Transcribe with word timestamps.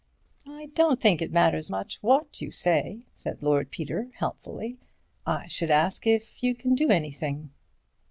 "I 0.49 0.71
don't 0.73 0.99
think 0.99 1.21
it 1.21 1.31
matters 1.31 1.69
much 1.69 1.99
what 2.01 2.41
you 2.41 2.49
say," 2.49 3.01
said 3.13 3.43
Lord 3.43 3.69
Peter, 3.69 4.09
helpfully. 4.15 4.79
"I 5.27 5.45
should 5.45 5.69
ask 5.69 6.07
if 6.07 6.41
you 6.41 6.55
can 6.55 6.73
do 6.73 6.89
anything." 6.89 7.51